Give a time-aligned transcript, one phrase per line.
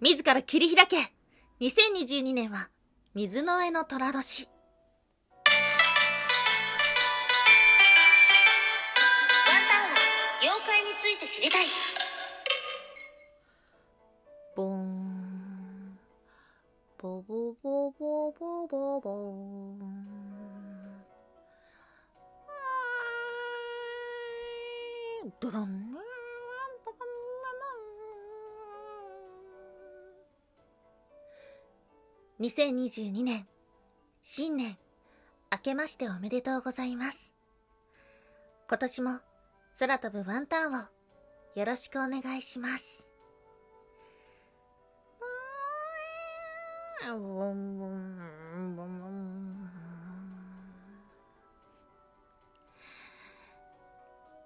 [0.00, 1.12] 自ら切り開け
[1.60, 2.68] !2022 年は、
[3.14, 4.48] 水の上の虎年。
[4.48, 4.50] ワ
[9.56, 9.96] ンタンは
[10.42, 11.66] 妖怪について知りたい
[14.56, 15.98] ボーン。
[17.00, 20.04] ボボボボボボボーン。
[25.40, 25.93] ドドン。
[32.44, 33.46] 2022年、
[34.20, 34.76] 新年、
[35.50, 37.32] 明けましておめでとうございます。
[38.68, 39.20] 今年も
[39.78, 40.84] 空飛ぶワンタンを
[41.54, 43.08] よろしくお願いします。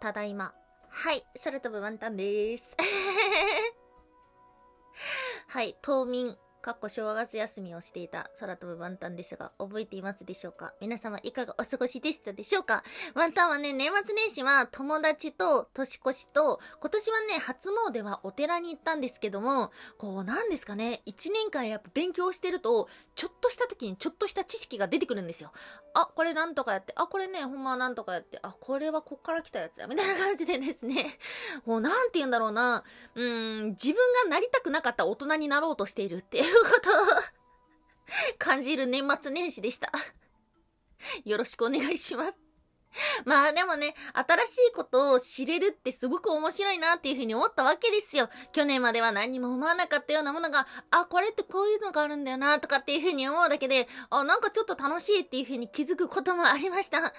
[0.00, 0.52] ただいま。
[0.88, 2.76] はい、空飛ぶワンタンです。
[5.46, 10.72] はい、冬眠、かっこ正月休みをしていた空飛ぶワンタンですが、覚えていますでしょうか？
[10.80, 12.82] 皆様いかがお過ごしでしたでしょうか？
[13.14, 25.52] ワンタンはね、年末年始は友達と年越しと、今年はね、初詣はお寺に行ったんですけども、こう、なんですかね、一年間やっぱ勉強してると、ちょっとした時にちょっとした知識が出てくるんですよ。
[25.92, 31.18] あ、これなんとかやって、あ、これね、ほんまはなんとかやって、あ、これはこっから来たやつや、みたいな感じでですね、
[31.66, 32.84] もうなんて言うんだろうな、
[33.16, 39.90] うーん、自分がなりたくなかった大人になろうとしているっていうことを感じる年末年始でした。
[41.24, 42.44] よろしくお願いします。
[43.24, 48.28] まあでもね、新しいことを知れるってすごく面白いなっていうふうに思ったわけですよ。
[48.52, 57.12] 去年までは何にも思わなかったようなものが、あ、これってこういうのがあるんだよなとかっていうふうに思うだけで、あ、なんかちょっと楽しいっていうふうに気づくこともありました。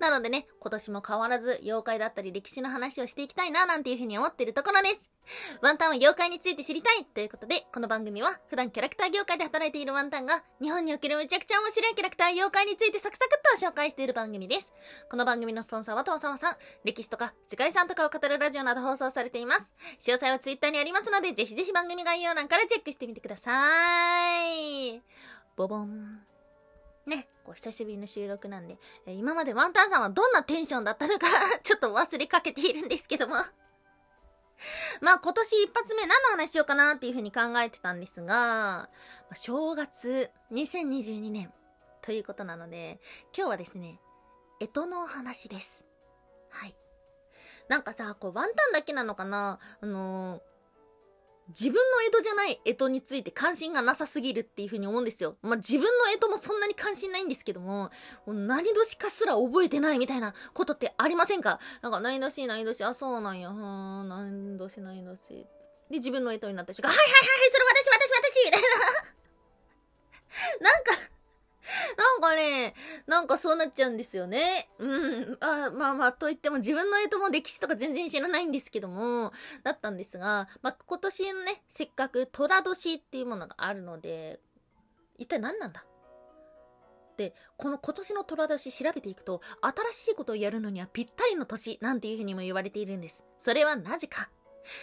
[0.00, 5.10] なのでね、今年も変わらず妖怪だったり歴史の話をしていきたいななんていうふうに思ってるところです。
[5.62, 14.72] ワンタンは妖怪について知りたいということで、この番組は普段キャラクター業界で働いているワンタンが日本におけるめちゃくちゃ面白いキャラクター妖怪についてサクサクっと紹介している番組です。
[15.10, 19.72] この番組のスポンサーはとわさわさん、歴史とか世界遺産とかを語るラジオなど放送されています。
[20.00, 23.52] 詳細はツイッターにありますので、ぜひぜひ番組概要欄からチェックしてみてくださ
[24.46, 25.02] い。
[25.56, 26.20] ボボン。
[27.06, 31.26] ね、こう久しぶりの収録なんで、今までワンタンさんはどんなテンションだったのか
[31.62, 33.36] ちょっと忘れかけているんですけども。
[35.00, 38.88] まあ今年一発目何の話しようかなっていうふうに考えてたんですが、
[39.34, 41.52] 正月2022年
[42.02, 43.00] ということなので、
[43.36, 44.00] 今日はですね、
[44.60, 45.86] 干支のお話です。
[46.50, 46.76] はい。
[47.68, 49.58] なんかさ、こうワンタンだけなのかな？
[49.80, 50.49] あのー
[51.50, 55.36] 自分の江戸じゃない江戸について関心がなさすぎるっていう風に思うんですよ。
[55.42, 57.90] まあ、自分の江戸もそんなに関心ないんですけども、
[58.26, 61.60] も何年かすら覚えてないみたいなことってありませんか？
[61.82, 63.56] なんか、何年何年あ、そうなんや、はー
[64.02, 65.46] ん、何年何年
[65.90, 68.68] で、自分の江戸になった瞬間、はいはいはいはい、それ私私私みたいな。
[73.10, 74.70] なんか、そうなっちゃうんですよね。
[74.78, 74.86] う
[75.32, 75.36] ん。
[75.40, 79.32] あまあまあ、といっても自分の江戸も歴史とか全然知らないんですけども、
[79.64, 84.38] だったんですが、まあ今年のね、せっかく寅年っていうものがあるので、
[85.18, 85.84] 一体何なんだ？
[87.16, 93.24] で、この今年の寅年調べていくと、新しいことをやるのにはぴったりの年なんていうふうにも言われているんです。
[93.40, 94.30] それはなぜか。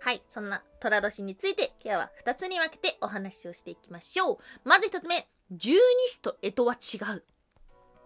[0.00, 4.38] はい、そんな寅年について今日は2つに分けてお話をしていきましょう。
[4.64, 7.24] まず1つ目、十二支と干支は違う。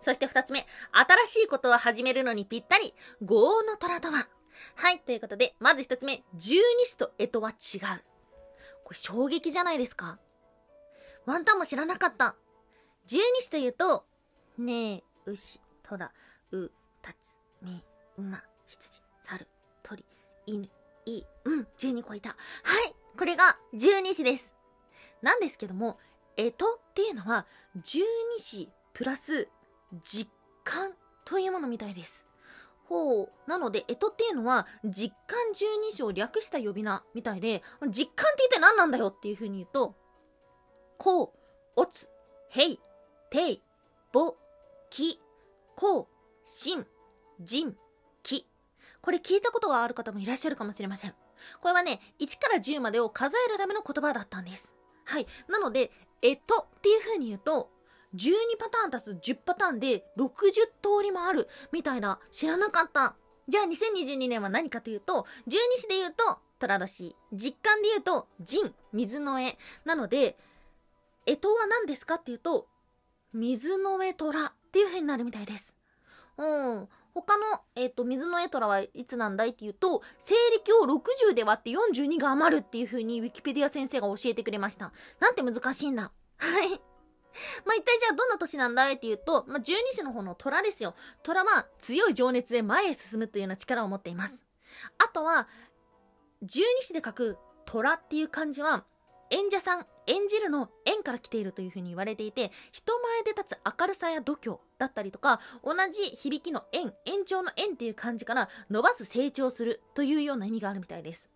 [0.02, 0.66] そして2つ目、
[1.26, 2.92] 新しいことを始めるのにぴったり、
[3.22, 4.28] 五黄の虎とは。
[4.74, 8.02] はい、ということで、まず1つ目、十二支と干支は違う。
[8.82, 10.18] これ衝撃じゃないですか。
[11.24, 12.34] ワンタンも知らなかった。
[13.06, 14.04] 十二支というと、
[14.58, 16.12] ねえ、牛、虎、
[16.50, 16.70] う、
[17.00, 17.84] たつ、み、
[18.18, 19.46] 馬、羊、猿、
[19.84, 20.04] 鳥、
[20.46, 20.68] 犬、
[21.06, 22.30] い、うん、12個いた。
[22.30, 22.34] は
[22.88, 24.52] い、これが十二支です。
[25.22, 26.00] なんですけども、
[26.36, 26.56] 干支っ
[26.94, 27.46] ていうのは、
[27.76, 28.00] 十
[28.36, 29.48] 二支プラス
[30.02, 30.30] 実
[30.64, 30.92] 感
[31.24, 32.26] というものみたいです。
[32.84, 33.28] ほう。
[33.46, 39.94] なので、干支っていうのは、実感十二支を略した呼び名みたいで、実感って一体何なんだよっていう風に言うと、
[40.98, 41.30] こう、
[41.76, 42.10] おつ、
[42.50, 42.80] へい、
[43.30, 43.62] てい、
[44.12, 44.36] ぼ、
[44.90, 45.20] き、
[45.74, 46.06] こう、
[46.44, 46.86] しん、
[47.40, 47.76] じん、
[48.22, 48.46] き。
[49.00, 51.14] これ聞いたことがある方もいらっしゃるかもしれません。
[51.60, 54.74] これはね、1から10までを数えるための言葉だったんです。
[55.04, 55.26] はい。
[55.48, 55.90] なので、
[56.20, 57.70] えとっていう風に言うと、
[58.14, 63.16] 12パターン足す10パターンで60通りもあるみたいな知らなかった。
[63.48, 67.16] じゃあ2022年は何かというと、十二支で言うと、虎年。
[67.32, 69.58] 実感で言うと、神、水の絵。
[69.84, 70.36] なので、
[71.26, 72.68] 干支は何ですかっていうと、
[73.32, 75.74] 水の上虎っていう風になるみたいです。
[76.38, 76.88] うん。
[77.14, 84.92] 他の、えっ、と、水のエトラはいつなんだいっていうと、西暦を60で割って42が余るっていう風にウィキペディア先生が教えてくれました。
[85.20, 86.10] なんて難しいんだ。
[86.38, 86.91] はい。
[87.64, 90.94] まあ、一体じゃあどんな年なんだいっていうと、まあ、十二支の方の虎ですよ。
[91.22, 94.44] 虎は強い情熱で前へ進むというような力を持っています。
[94.98, 95.48] あとは、
[96.42, 98.84] 十二支で書く虎っていう漢字は、
[99.30, 111.30] 演者さん、演じるの縁から来ているというふうに言われていて、人前で立つ明るさや度胸だったりとか、同じ響きの縁、延長の縁っていう漢字から伸ばす成長するというような意味があるみたいです。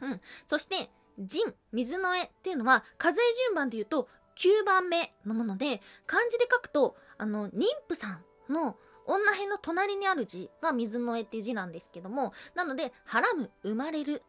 [0.00, 0.20] うん。
[0.46, 8.08] そして、人、水の絵っていうのは、数え順番で言うと、9番目のもので、漢字で書くと、あの、妊婦さ
[8.48, 8.76] んの
[9.06, 14.22] 女編の隣にある字が水の絵っていう字なんですけども、なので、はらむ、生まれる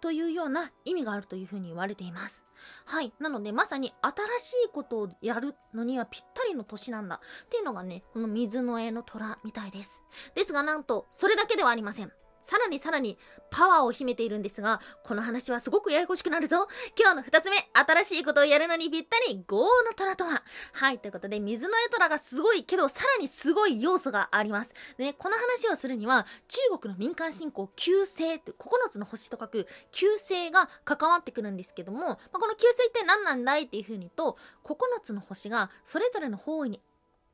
[0.00, 2.44] というような意味があるというふうに言われています。
[2.84, 3.12] はい。
[3.20, 7.20] なので、まさに新しいことをやるのにはぴったりの年なんだ。
[7.46, 10.02] っていうのがね、この水の絵の虎みたいです。
[10.34, 12.12] ですが、なんと、それだけではありません。
[12.44, 13.18] さらにさらに
[13.50, 16.68] パワーを秘めているんですが、この話はすごくややこしくなるぞ。
[16.98, 20.42] 今日の二つ目、新しいことをやるのにぴったり、豪の虎とは。
[20.72, 24.74] はい、ということで、水の絵虎がすごいけど、さらにすごい要素があります。
[24.98, 36.80] でね、この話をするには、中国の民間信仰、旧星って9つの星と書く、旧星が関わってくるんですけども、まあ、この旧星って何なんだいっていう風にと、9つの星がそれぞれの方位に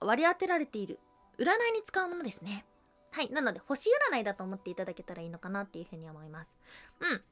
[0.00, 0.98] 割り当てられている、
[1.38, 2.64] 占いに使うものですね。
[3.10, 3.30] はい。
[3.30, 6.50] なので、星占いだと思っていただけたらいいのかなっていうふうに思います。
[7.00, 7.22] うん。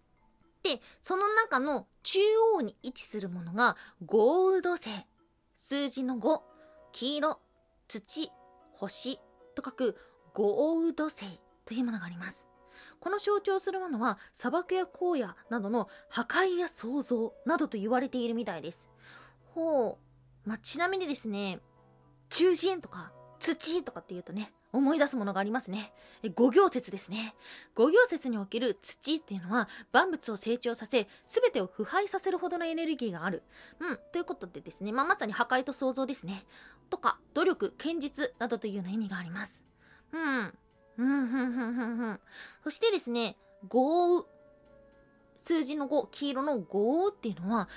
[0.63, 2.19] で、その中の中
[2.57, 4.89] 央に位置するものが、ゴールド星。
[5.57, 6.41] 数字の5、
[6.93, 7.41] 黄色、
[7.89, 8.31] 土、
[8.73, 9.19] 星
[9.55, 9.97] と書く
[10.33, 12.47] ゴールド星というものがあります。
[13.01, 18.89] この象徴するものは砂漠や荒野などの破壊や創造などと言われているみたいです。
[19.55, 19.99] ほ
[20.45, 20.49] う。
[20.49, 21.61] まあ、ちなみにですね、
[22.31, 25.93] 中心とか土とかって言うとね、思い出すものがありますね。
[26.35, 27.35] 五行説ですね。
[27.75, 33.43] 五行説における土っていうのは万物を成長させ、すべてを腐敗させるほどのエネルギーがある。
[33.81, 33.99] うん。
[34.13, 36.45] ということでですね、まあ、まさに破壊と創造ですね。
[36.91, 39.63] とか、努力、堅実などというような意味があります。
[40.13, 40.55] うん。
[40.99, 42.21] うん、ふんふんふんふん。
[42.65, 43.37] そしてですね、
[43.69, 44.27] 豪雨。
[45.37, 47.69] 数字の5、黄色の豪雨っていうのは、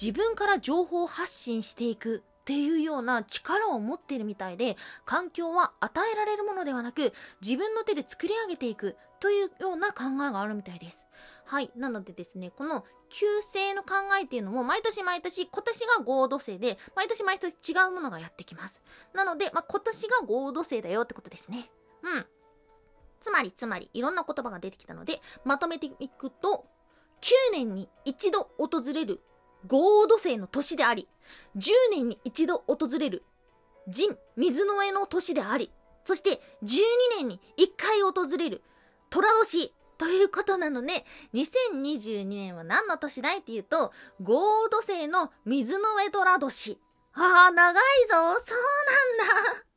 [0.00, 11.06] 自分から情報を発信していくっていうような力を持っているみたいで、環境は与えられるものではなく、自分の手で作り上げていくというような考えがあるみたいです。
[11.44, 11.70] はい。
[11.76, 18.82] なのでですね、この旧星の考えっていうのも、毎年毎年、今年が合土星で、毎年毎年違うものがやってきます。
[19.12, 21.70] なので、まあ、今年が合土星だよってことですね。
[22.02, 22.26] うん。
[23.20, 26.66] つまり、つまり、いろんな言葉が出てきたので、まとめていくと、
[27.20, 29.20] 9年に一度訪れる
[29.66, 31.08] 合土星の年であり、
[31.56, 33.24] 10年に一度訪れる
[33.88, 35.70] 人水の上の年であり、
[36.04, 36.78] そして12
[37.18, 38.62] 年に1回訪れる
[39.10, 41.04] 虎年ということなので、
[41.34, 43.92] 2022年は何の年だいっていうと、
[44.22, 46.78] 合土星の水の上虎年。
[47.12, 48.40] ああ、長いぞ。
[48.40, 48.58] そう
[49.18, 49.69] なんだ。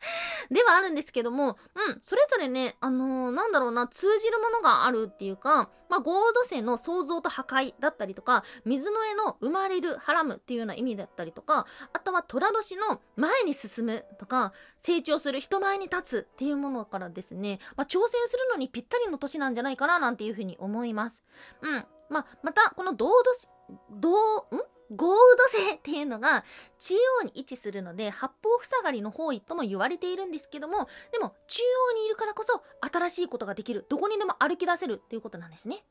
[0.50, 21.24] ではあるんですけども、うん、それぞれね、あのー、なんだろうな、通じるものがあるっていうか、まあ、合土星の創造と破壊だったりとか、水の絵の生まれる、はらむっていうような意味だったりとか、あとは虎年の前に進むとか、成長する、人前に立つっていうものからですね、まあ、挑戦するのにぴったりの年なんじゃないかななんていうふうに思います。
[21.62, 21.86] うん。
[22.10, 23.48] まあ、また、この同土、
[23.90, 24.77] 同、ん？
[24.94, 25.16] ゴール
[25.52, 26.44] ド星っていうのが
[26.78, 33.86] 中央に位置するので八方塞がりの方位とも言われているんですけどもでも中央にいるからこそ新しいことができる。
[33.88, 35.84] どこにでも歩き出せるっていうことなんですね。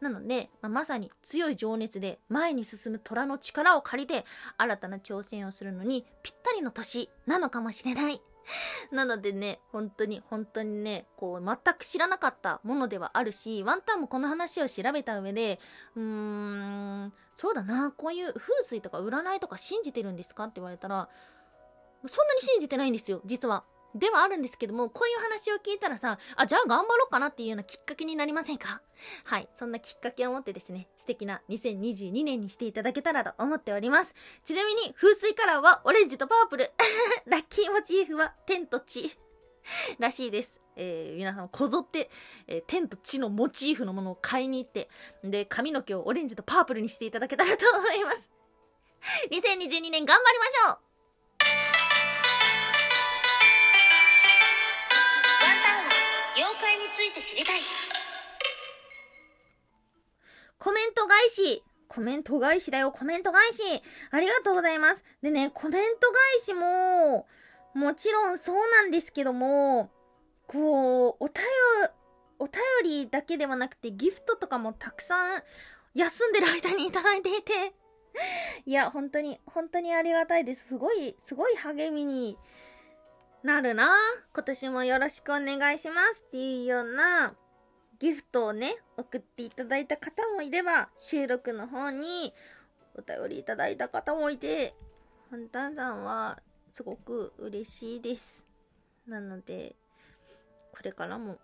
[0.00, 4.24] なので、まあ、まさに強い情熱で前に進む虎の力を借りて
[4.56, 8.20] 新たな挑戦をするのにぴったりの年なのかもしれない。
[8.90, 15.60] なのでね、本当に本当にね、こう、全く知らなかったものではあるし、ワンタンもこの話を調べた上で、
[15.96, 20.44] うーん、そうだな、こういう風水とか占いとか信じてるんですか？
[20.44, 21.08] って言われたら、
[22.06, 23.64] そんなに信じてないんですよ、実は。
[23.94, 28.82] ではあるんですけども、こういう話を聞いたらさ、あ、じゃあ頑張ろうかなっていうようなきっかけになりませんか？
[29.24, 29.48] はい。
[29.52, 34.14] そんなきっかけを持ってですね、素敵な2022年にしていただけたらと思っております。
[34.44, 36.70] ちなみに、風水カラーはオレンジとパープル。
[37.26, 39.16] ラッキーモチーフは天と地。
[39.98, 40.60] らしいです。
[40.76, 42.10] えー、皆さんこぞって、
[42.46, 44.88] えー、天と地のモチーフのものを買いに行って、
[45.24, 48.30] で、髪の毛をオレンジとパープルにしていただけたらと思います。
[49.30, 50.89] 2022年頑張りましょう
[56.40, 57.60] 妖怪について知りたい。
[60.58, 61.62] コメント返し。
[61.86, 63.62] コメント返しだよ、コメント返し。
[64.10, 65.04] ありがとうございます。
[65.20, 67.26] でね、コメント返しも、
[67.74, 69.90] もちろんそうなんですけども、
[70.46, 71.44] こう、お便、
[72.38, 75.42] お便りだけではなくてギフトとかもたくさん
[75.92, 77.74] 休んでる間にいただいていて
[78.64, 80.68] いや、本当に、本当にありがたいです。
[80.68, 82.38] すごい、すごい励みに
[83.42, 83.88] なるな
[84.34, 87.34] 今年もよろしくお願いしますっていうような
[87.98, 92.32] ギフトをね、送っていただいた方もいれば、収録の方に
[92.94, 94.74] お便りいただいた方もいて、
[95.30, 96.40] ハンタンさんは
[96.72, 98.44] すごく嬉しいです。
[99.06, 99.76] なので、
[100.72, 101.38] これからも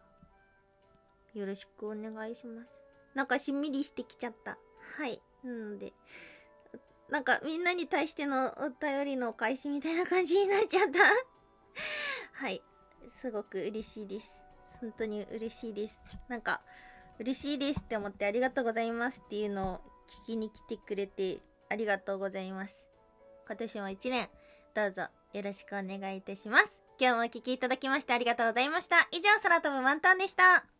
[1.34, 2.72] よろしくお願いします。
[3.14, 4.58] なんかしんみりしてきちゃった。
[4.98, 5.20] はい。
[5.44, 5.92] なので、
[7.10, 11.35] なんかみんなに対してのお便りのお返しみたいな感じになっちゃった。
[12.34, 12.62] はい。
[13.20, 14.44] すごく嬉しいです。
[14.80, 15.98] 本当に嬉しいです。
[16.28, 16.60] なんか、
[17.18, 19.80] 嬉しいですって思ってありがとうございますっていうのを
[20.24, 21.40] 聞きに来てくれて
[21.70, 22.86] ありがとうございます。
[23.46, 24.28] 今年も一年、
[24.74, 25.02] どうぞ
[25.32, 26.82] よろしくお願いいたします。
[26.98, 29.08] 今日もお聴きいただきましてありがとうございました。
[29.12, 30.75] 以上、空飛ぶ満タンでした。